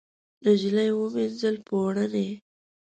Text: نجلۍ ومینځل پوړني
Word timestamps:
نجلۍ 0.43 0.89
ومینځل 0.97 1.55
پوړني 1.67 2.29